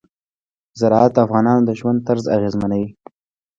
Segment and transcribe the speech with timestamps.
[0.79, 2.89] زراعت د افغانانو د ژوند طرز اغېزمنوي.